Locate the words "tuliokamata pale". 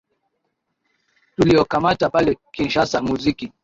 1.35-2.37